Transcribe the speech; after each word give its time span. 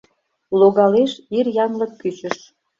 Логалеш 0.59 1.11
ир 1.37 1.47
янлык 1.65 1.91
кӱчыш». 2.01 2.37